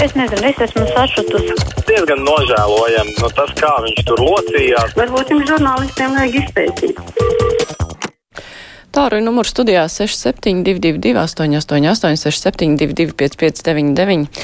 [0.00, 1.52] Es nezinu, es esmu sašutusi.
[1.84, 4.94] Diezgan nožēlojami no tas, kā viņš tur locījās.
[4.96, 7.02] Varbūt jums žurnālistiem vajag izpētīt.
[8.96, 14.40] Tālruņa numurs studijā 6722, 888, 672, 559,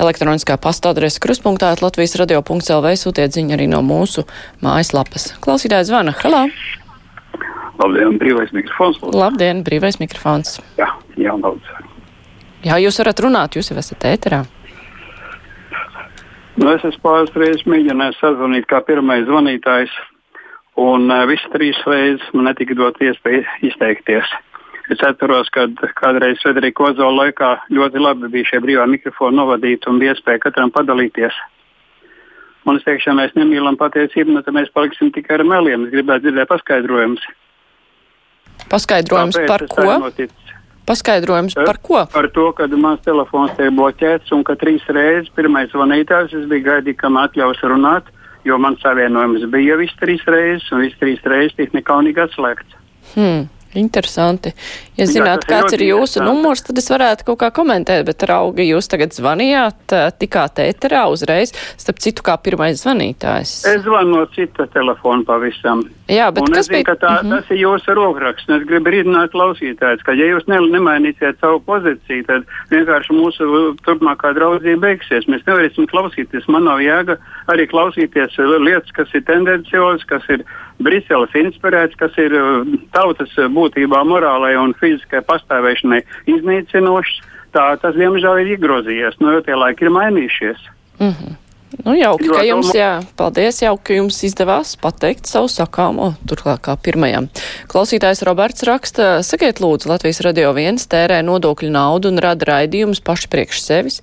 [0.00, 4.24] elektroniskā pasta adrese kruspunktā Latvijas radio.lv sūtiet ziņu arī no mūsu
[4.64, 5.34] mājaslapas.
[5.44, 6.16] Klausītājs zvana.
[6.24, 6.46] Halā!
[7.78, 9.02] Labdien, brīvais mikrofons.
[9.04, 9.20] lūdzu.
[9.20, 10.62] Labdien, brīvais mikrofons.
[10.80, 11.74] Jā, jā, daudz.
[12.64, 14.46] Jā, jūs varat runāt, jūs jau esat ēterā.
[16.58, 19.92] Nu, es esmu pāris reizes mēģinājis sazvanīt kā pirmais zvanītājs,
[20.82, 24.32] un uh, visas trīs reizes man netika dot iespēju izteikties.
[24.90, 25.68] Es atceros, ka
[26.00, 30.72] kādreiz Federika Ozola laikā ļoti labi bija šie brīvā mikrofona novadīti un bija iespēja katram
[30.74, 31.36] padalīties.
[32.66, 35.86] Un es teikšu, ja mēs nemīlam patiesību, nu, tad mēs paliksim tikai ar meliem.
[35.86, 37.28] Es gribētu dzirdēt paskaidrojumus.
[38.72, 39.86] Paskaidrojums Kāpēc par ko?
[40.08, 40.57] noticis?
[40.88, 42.04] Paskaidrojums par ko?
[42.12, 46.64] Par to, ka mans telefons tiek bloķēts un ka trīs reizes pirmais zvanītājs es biju
[46.70, 48.08] gaidījis, kam atļaus runāt,
[48.48, 52.82] jo man savienojums bija jau visas trīs reizes un visas trīs reizes tika nekaunīgi atslēgts.
[53.14, 53.46] Hmm.
[53.76, 54.54] Interesanti.
[54.96, 57.50] Ja Jā, zināt, tas ir kāds ir ļoti jūsu numurs, tad es varētu kaut kā
[57.52, 63.52] komentēt, bet raugi jūs tagad zvanījāt, ā, tikāt ēterā uzreiz, starp citu, kā pirmais zvanītājs.
[63.68, 65.84] Es zvanu no cita telefona pavisam.
[66.08, 66.84] Jā, bet un kas zinu, bija?
[66.88, 67.26] ka tā, mm.
[67.26, 67.32] -hmm.
[67.36, 68.48] tas ir jūsu rokraksts.
[68.48, 73.48] Es gribu rīdināt klausītājus, ka ja jūs ne, nemainīsiet savu pozīciju, tad vienkārši mūsu
[73.84, 75.28] turpmākā draudzība beigsies.
[75.28, 76.48] Mēs nevarēsim klausīties.
[76.48, 77.18] Man nav jēga
[77.52, 80.44] arī klausīties lietas, kas ir tendenciozas, kas ir
[80.80, 87.20] Briseles inspirēts, kas ir uh, tautas būtībā morālai un fiziskai pastāvēšanai iznīcinošs.
[87.52, 89.20] Tā tas, diemžēl, ir iegrozījies.
[89.20, 90.64] Nu, jo tie laiki ir mainījušies.
[91.68, 96.72] Nu, jauki, ka jums, jā, paldies, jauki, ka jums izdevās pateikt savu sakāmo, turklāt kā
[96.80, 97.26] pirmajam.
[97.68, 103.28] Klausītājs Roberts raksta, sakiet lūdzu, Latvijas radio viens tērē nodokļu naudu un rada raidījumus paši
[103.32, 104.00] priekš sevis.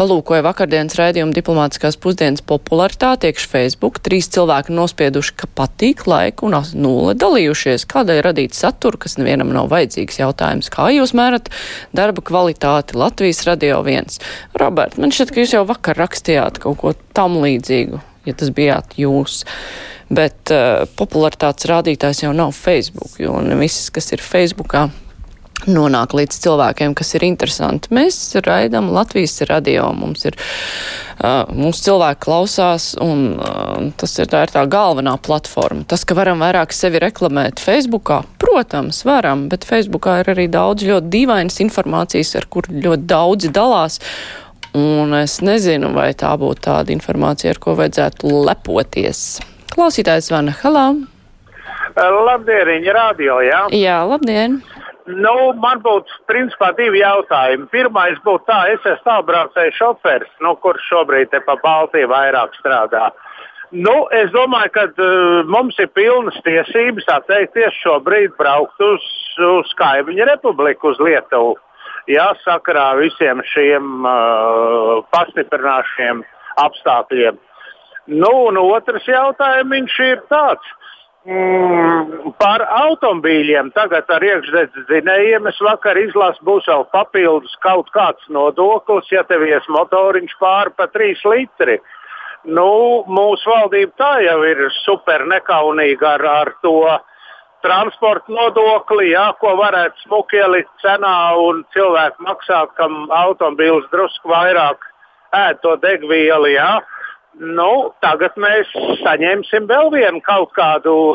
[0.00, 4.00] Palūkoja vakardienas raidījumu diplomātiskās pusdienas popularitāti iekš Facebook.
[4.00, 7.84] Trīs cilvēki nospieduši, ka patīk laiku un nulle dalījušies.
[7.92, 10.72] Kādēļ radīt saturu, kas nevienam nav vajadzīgs jautājums?
[10.72, 11.52] Kā jūs mērat
[11.92, 14.16] darba kvalitāti Latvijas radio viens?
[14.56, 18.98] Robert, man šķiet, ka jūs jau vakar rakstījāt kaut ko tam līdzīgu, ja tas bijāt
[19.00, 19.42] jūs.
[20.12, 24.90] Bet uh, popularitātes rādītājs jau nav Facebook, jo ne viss, kas ir Facebookā,
[25.70, 27.92] nonāk līdz cilvēkiem, kas ir interesanti.
[27.94, 30.36] Mēs raidām Latvijas radio, mums ir,
[31.22, 35.86] uh, mūsu cilvēki klausās, un uh, tas ir tā, ir tā galvenā platforma.
[35.88, 41.12] Tas, ka varam vairāk sevi reklamēt Facebookā, protams, varam, bet Facebookā ir arī daudz ļoti
[41.12, 44.00] dīvainas informācijas, ar kur ļoti daudzi dalās.
[44.78, 49.40] Un es nezinu, vai tā būtu tāda informācija, ar ko vajadzētu lepoties.
[49.72, 50.86] Klausītājs zvana Halā.
[51.92, 53.66] Labdien, viņa radio, jā.
[53.76, 54.62] Jā, labdien!
[55.06, 57.66] Nu, man būtu principā divi jautājumi.
[57.72, 63.10] Pirmais būtu tā, es esmu tālbraucēju šofers, nu, kurš šobrīd te pa Baltiju vairāk strādā.
[63.72, 69.04] Nu, es domāju, ka uh, mums ir pilnas tiesības atteikties šobrīd braukt uz,
[69.48, 71.56] uz kaimiņu republiku, uz Lietuvu.
[72.10, 76.24] Jā, sakarā visiem šiem uh, pastiprināšiem
[76.58, 77.38] apstākļiem.
[78.10, 80.72] Nu, un otrs jautājums ir tāds.
[81.22, 88.26] Mm, par automobīļiem tagad ar iekšzemes dzinējiem es vakar izlasu, būs vēl papildus kaut kāds
[88.26, 91.78] nodoklis, ja tev ies motoriņš pāri pa 3 litri.
[92.42, 96.74] Nu, mūsu valdība tā jau ir super nekaunīga ar, ar to
[97.64, 104.84] transporta nodokli, jā, ko varētu smuki ielikt cenā un cilvēki maksāt, kam automobīls drusku vairāk
[105.36, 106.52] ēd to degvielu.
[106.54, 106.72] Jā.
[107.40, 108.68] Nu, tagad mēs
[109.00, 111.14] saņemsim vēl vienu kaut kādu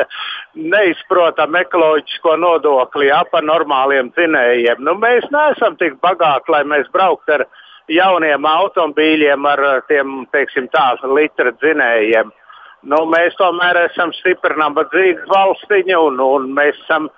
[0.74, 4.84] neizprotamu ekoloģisko nodokli jā, par normāliem dzinējiem.
[4.84, 7.46] Nu, mēs neesam tik bagāti, lai mēs brauktu ar
[7.88, 12.32] jauniem automobīļiem ar tiem, teiksim, tā, litra dzinējiem.
[12.84, 17.08] Nu, mēs tomēr esam stipri nabadzīga valstiņa un, un mēs esam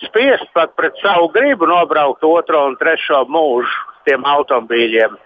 [0.00, 5.16] spiest pat pret savu gribu nobraukt otro un trešo mūžu tiem automobīļiem.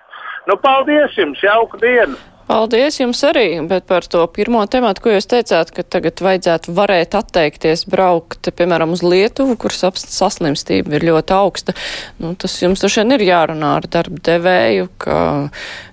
[0.51, 2.19] Nu, paldies jums, jauku dienu!
[2.45, 7.17] Paldies jums arī, bet par to pirmo tematu, ko jūs teicāt, ka tagad vajadzētu varēt
[7.17, 11.73] atteikties braukt, piemēram, uz Lietuvu, kur saps- saslimstība ir ļoti augsta.
[12.21, 15.17] Nu, tas jums droši vien ir jārunā ar darba devēju, ka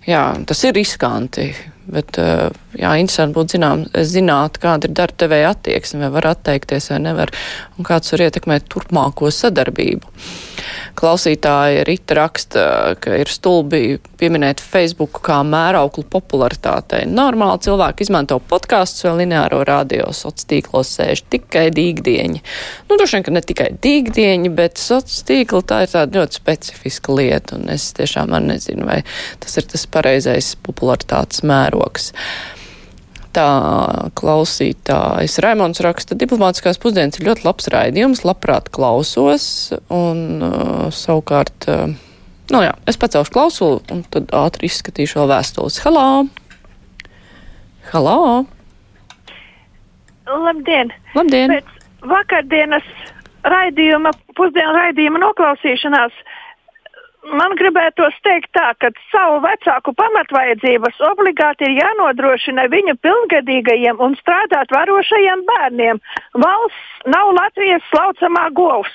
[0.10, 1.48] jā, tas ir riskanti,
[1.88, 6.92] bet uh, jā, interesanti būtu zinām, zināt, kāda ir darba devēja attieksme, vai var atteikties
[6.94, 7.34] vai nevar,
[7.78, 10.16] un kāds var ietekmēt turpmāko sadarbību.
[10.98, 12.64] Klausītāja Rita raksta,
[13.02, 17.06] ka ir stulbi pieminēt Facebook kā mērauklu popularitātei.
[17.10, 22.44] Normāli cilvēki izmanto podkāstus vai lineāro radio, sociālos tīklos sēž tikai dīgdieņi.
[22.90, 27.18] Nu, droši vien, ka ne tikai dīgdieņi, bet sociālos tīkli tā ir tāda ļoti specifiska
[27.18, 29.02] lieta, un es tiešām nezinu, vai
[29.42, 32.12] tas ir tas pareizais popularitātes mērogs.
[33.32, 39.46] Tā klausītājs Raimons raksta, diplomātiskās pusdienas ir ļoti labs raidījums, labprāt klausos,
[39.88, 41.94] un uh, savukārt, uh,
[42.52, 45.80] nu jā, es pacelšu klausulu, un tad ātri izskatīšu vēl vēstules.
[45.86, 46.08] Halā!
[47.94, 48.18] Halā!
[50.28, 50.92] Labdien!
[51.16, 51.56] Labdien!
[51.56, 51.72] Pēc
[52.12, 52.92] vakardienas
[53.48, 56.20] raidījuma, pusdienu raidījuma noklausīšanās
[57.30, 64.74] man gribētos teikt tā, ka savu vecāku pamatvajadzības obligāti ir jānodrošina viņu pilngadīgajiem un strādāt
[64.74, 66.02] varošajiem bērniem.
[66.34, 68.94] Valsts nav Latvijas slaucamā govs.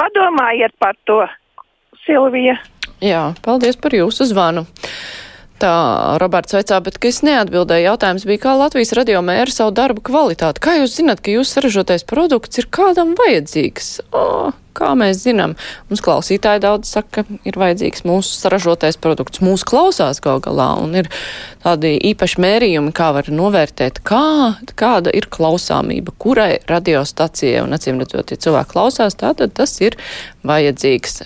[0.00, 1.22] Padomājiet par to,
[2.06, 2.56] Silvija.
[3.04, 4.66] Jā, paldies par jūsu zvanu.
[5.60, 7.84] Tā Roberts veicā, bet es neatbildēju.
[7.90, 10.62] Jautājums bija, kā Latvijas radio mēra savu darbu kvalitāti.
[10.64, 13.90] Kā jūs zināt, ka jūsu saražotais produkts ir kādam vajadzīgs?
[14.16, 15.56] O, Kā mēs zinām,
[15.90, 19.42] mums klausītāji daudz saka, ka ir vajadzīgs mūsu saražotais produkts.
[19.42, 21.08] Mūsu klausās gal galā un ir
[21.64, 28.30] tādi īpaši mērījumi, kā var novērtēt, kā, kāda ir klausāmība, kurai radiostacijai un acīm redzot,
[28.30, 29.98] ja cilvēki klausās, tātad tas ir
[30.46, 31.24] vajadzīgs.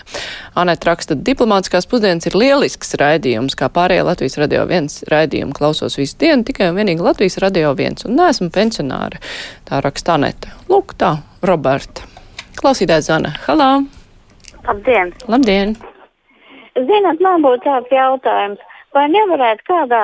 [0.59, 6.17] Anēt raksta, diplomātiskās pusdienas ir lielisks raidījums, kā pārējie Latvijas radio viens raidījumu klausos visu
[6.25, 9.21] dienu, tikai un vienīgi Latvijas radio viens un neesmu pensionāri.
[9.69, 10.57] Tā raksta Aneta.
[10.71, 12.14] Lūk tā, Roberta.
[12.59, 13.33] Klausītājs Zana.
[13.45, 13.71] Halā!
[14.65, 15.11] Labdien!
[15.27, 15.75] Labdien!
[16.75, 18.61] Zinat, man būtu tāds jautājums,
[18.95, 20.03] vai nevarētu kādā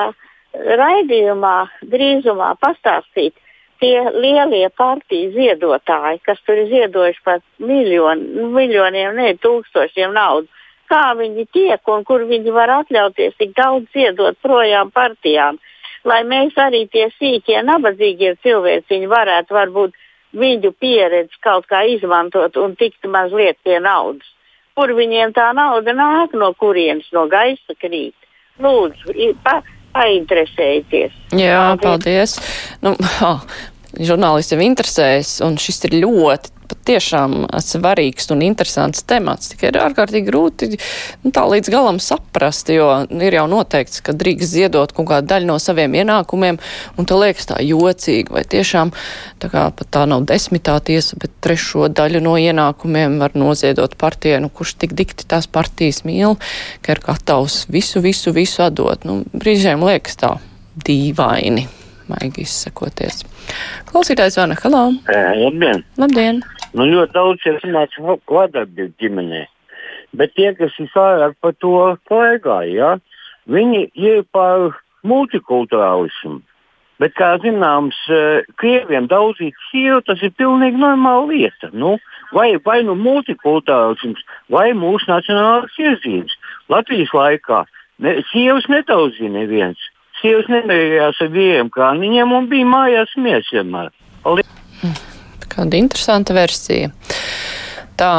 [0.81, 1.55] raidījumā
[1.91, 3.35] drīzumā pastāstīt
[3.81, 10.47] tie lielie partiju ziedotāji, kas tur ir ziedojuši pat miljonu, nu, miljoniem, ne tūkstošiem naudu,
[10.91, 15.57] kā viņi tiek un kur viņi var atļauties tik daudz ziedot projām partijām,
[16.05, 19.97] lai mēs arī tie sīkie, nabadzīgie cilvēki varētu varbūt
[20.37, 24.27] viņu pieredzi kaut kā izmantot un tikt mazliet pie naudas.
[24.77, 28.15] Kur viņiem tā nauda nāk, no kurienes no gaisa krīt?
[28.61, 29.59] Lūdzu, pa,
[29.95, 31.13] painteresējieties.
[31.35, 31.83] Jā, paldies.
[31.83, 32.37] paldies.
[32.83, 32.95] Nu,
[33.27, 33.43] oh,
[33.99, 39.51] žurnālistiem interesēs, un šis ir ļoti patiešām svarīgs un interesants temats.
[39.53, 44.55] Tikai ir ārkārtīgi grūti nu, tā līdz galam saprast, jo ir jau noteikts, ka drīkst
[44.55, 46.59] ziedot kaut kādu daļu no saviem ienākumiem,
[46.97, 48.93] un te liekas tā jocīgi, vai tiešām
[49.41, 54.41] tā kā pat tā nav desmitā tiesa, bet trešo daļu no ienākumiem var noziedot partijai,
[54.43, 56.37] nu, kurš tik dikti tās partijas mīl,
[56.85, 59.05] ka ir gatavs visu, visu, visu atdot.
[59.07, 60.35] Nu, brīžiem liekas tā
[60.87, 61.67] dīvaini
[62.11, 63.23] maigi izsakoties.
[63.91, 64.87] Klausītājs Vana, halā!
[65.41, 65.85] Labdien!
[66.01, 66.43] Labdien!
[66.77, 69.41] Nu, ļoti daudz ir sanāca kvadrātdievu ģimenē.
[70.15, 71.75] Bet tie, kas ir vairāk par to
[72.07, 72.91] klaigāja, ja,
[73.51, 74.77] viņi ir par
[75.07, 76.39] multikulturālismu.
[77.01, 77.97] Bet, kā zināms,
[78.61, 81.71] krieviem daudzīt sievu tas ir pilnīgi normāla lieta.
[81.73, 81.95] Nu,
[82.35, 84.21] vai, vai nu multikulturālisms,
[84.53, 86.37] vai mūsu nacionālās iezīmes.
[86.69, 87.63] Latvijas laikā
[88.05, 89.89] ne, sievas netauzīja neviens
[90.21, 93.89] sievas nemierījās ar vīriem kāniņiem un bija mājās mies vienmēr.
[95.51, 96.91] Kāda interesanta versija.
[97.99, 98.11] Tā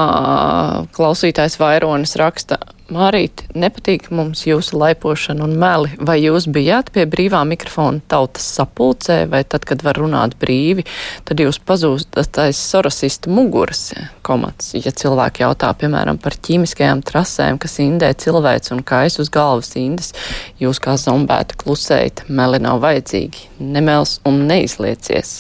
[0.95, 2.61] klausītājs Vaironis raksta,
[2.93, 5.95] Mārīt, nepatīk mums jūsu laipošana un meli.
[6.03, 10.85] Vai jūs bijāt pie brīvā mikrofona tautas sapulcē, vai tad, kad var runāt brīvi,
[11.29, 13.95] tad jūs pazūstat aiz sorosista muguras
[14.27, 14.75] komats?
[14.77, 20.13] Ja cilvēki jautā, piemēram, par ķīmiskajām trasēm, kas indē cilvēks un kājas uz galvas indes,
[20.61, 25.39] jūs kā zombēta klusējat, meli nav vajadzīgi, nemels un neizliecies.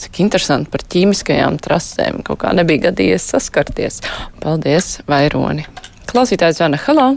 [0.00, 2.22] Cik interesanti par ķīmiskajām trasēm.
[2.24, 4.00] Kaut kā nebija gadījies saskarties.
[4.40, 5.66] Paldies, Vaironi!
[6.10, 7.10] Klausītājs zvana Halo!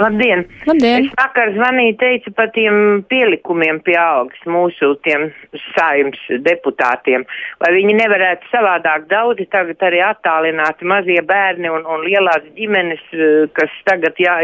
[0.00, 0.46] Labdien!
[0.64, 1.04] Labdien!
[1.04, 5.26] Es vakar zvanīju, teicu par tiem pielikumiem pie algas mūsu tiem
[5.74, 7.26] saimnes deputātiem.
[7.60, 13.44] Vai viņi nevarētu savādāk daudzi tagad arī attālināti mazie bērni un, un lielās ģimenes, eh,
[13.56, 14.38] kas tagad jā,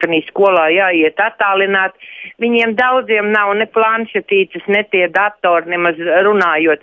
[0.00, 1.98] kanī skolā jāiet attālināt.
[2.40, 6.80] Viņiem daudziem nav ne planšetītes, ne tie datori nemaz runājot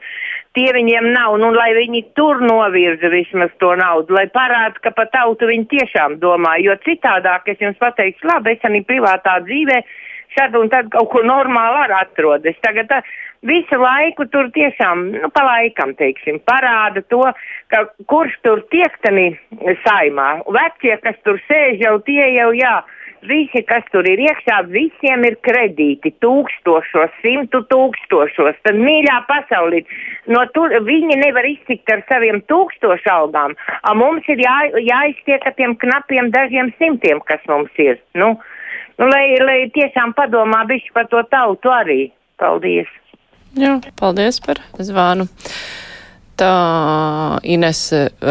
[0.58, 5.10] tie viņiem nav, nu, lai viņi tur novirza vismaz to naudu, lai parāda, ka par
[5.14, 9.82] tautu viņi tiešām domā, jo citādāk es jums pateikšu, labi, es arī privātā dzīvē
[10.38, 12.46] šad un tad kaut ko normālu arī atrod.
[12.50, 13.02] Es tagad tā,
[13.48, 17.24] visu laiku tur tiešām, nu, pa laikam, teiksim, parāda to,
[17.74, 19.34] ka kurš tur tiek tanī
[19.86, 20.44] saimā.
[20.58, 22.82] Vecie, kas tur sēž, jau tie jau jā.
[23.24, 28.58] Visi, kas tur ir iekšā, visiem ir kredīti, tūkstošos, simtu tūkstošos.
[28.68, 29.80] Tad mīļā pasaulī,
[30.28, 35.56] no tur viņi nevar iztikt ar saviem tūkstošu algām, a mums ir jā, jāiztiek ar
[35.56, 37.96] tiem knapiem dažiem simtiem, kas mums ir.
[38.20, 38.34] Nu,
[39.00, 42.02] nu, lai, lai tiešām padomā bišķi par to tautu arī.
[42.42, 42.90] Paldies!
[43.58, 45.28] Jā, paldies par zvanu.
[46.34, 46.50] Tā
[47.46, 47.82] Ines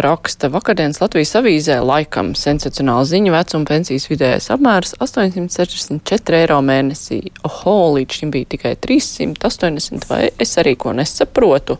[0.02, 7.20] raksta vakardienas Latvijas avīzē laikam sensacionāla ziņa vecuma pensijas vidējais apmērs 864 eiro mēnesī.
[7.46, 11.78] Oho, līdz šim bija tikai 380 vai es arī ko nesaprotu.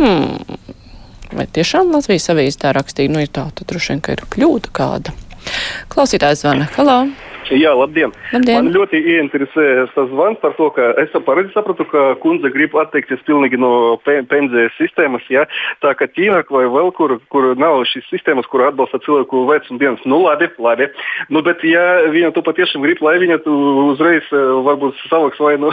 [0.00, 0.42] Hmm.
[1.32, 3.14] Vai tiešām Latvijas avīze tā rakstīja?
[3.14, 5.14] Nu, ir tā, tad droši vien, ka ir kļūda kāda.
[5.94, 6.66] Klausītājs zvana.
[6.74, 7.04] Halo!
[7.50, 8.12] Jā, labdien.
[8.32, 8.58] labdien.
[8.58, 13.24] Man ļoti ieinteresēja tas zvans par to, ka es pareizi sapratu, ka kundze grib atteikties
[13.26, 15.26] pilnīgi no pensijas sistēmas.
[15.32, 15.46] Jā.
[15.82, 20.04] Tā kā Ķīna vai vēl kur, kur nav šīs sistēmas, kur atbalsta cilvēku vecuma dienas.
[20.08, 20.88] Nu, labi, labi.
[21.32, 23.40] Nu, bet ja viņa to patiešām grib, lai viņa
[23.92, 25.72] uzreiz varbūt savāks vai nu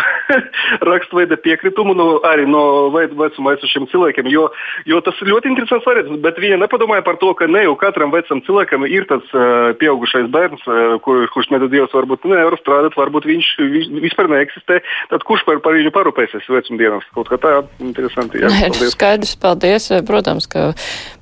[0.89, 4.47] rakstveida piekritumu nu, arī no vecuma esošiem cilvēkiem, jo,
[4.89, 6.21] jo tas ir ļoti interesants variants.
[6.23, 10.29] Bet viņa nepadomāja par to, ka ne jau katram vecam cilvēkam ir tāds uh, pieaugušais
[10.33, 14.79] bērns, uh, kur, kurš ne Dievs varbūt nevar strādāt, varbūt viņš, viņš vispār neeksistē.
[15.11, 17.07] Tad kurš par, par viņu parūpēsies vecumdienās?
[17.15, 18.41] Kaut kā tā interesanti.
[18.41, 18.93] Jā, paldies.
[18.95, 19.89] Skaidrs, paldies.
[20.09, 20.69] Protams, ka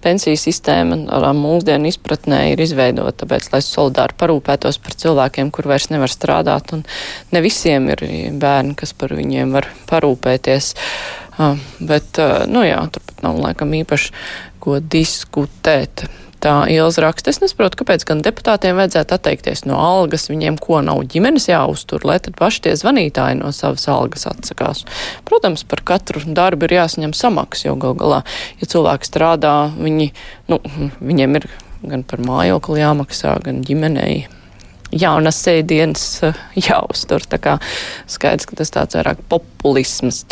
[0.04, 5.89] pensiju sistēma ar mūsdienu izpratnē ir izveidota, tāpēc, lai solidāri parūpētos par cilvēkiem, kur vairs
[5.94, 6.86] nevar strādāt, un
[7.36, 8.06] ne visiem ir
[8.39, 10.74] bērni, kas par viņiem var parūpēties.
[11.38, 14.13] Uh, bet, uh, nu jā, turpat nav laikam īpaši
[14.63, 16.08] ko diskutēt.
[16.44, 21.01] Tā Ilza raksta, es nesaprotu, kāpēc gan deputātiem vajadzētu atteikties no algas, viņiem ko nav
[21.10, 24.84] ģimenes jāuztur, lai tad paši tie zvanītāji no savas algas atsakās.
[25.25, 28.22] Protams, par katru darbu ir jāsaņem samaks, jo gal galā,
[28.62, 30.12] ja cilvēki strādā, viņi,
[30.53, 30.62] nu,
[31.01, 31.50] viņiem ir
[31.88, 34.27] gan par mājokli jāmaksā, gan ģimenei
[34.91, 37.24] jaunas sēdienas eh, jāuztur.
[37.29, 37.56] Tā kā
[38.10, 40.24] skaidrs, ka tas tāds vairāk populisms.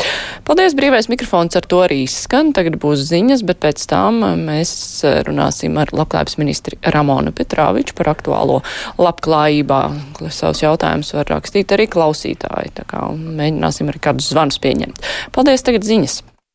[0.47, 2.53] Paldies, brīvais mikrofons ar to arī izskan.
[2.55, 4.75] Tagad būs ziņas, bet pēc tam eh, mēs
[5.07, 8.61] eh, runāsim ar labklājības ministri Ramonu Petrāviču par aktuālo
[9.01, 9.81] labklājībā.
[10.29, 12.75] Savus jautājumus var rakstīt arī klausītāji.
[12.79, 15.03] Tā kā mēģināsim arī kādus zvanus pieņemt.
[15.35, 16.21] Paldies, tagad ziņas.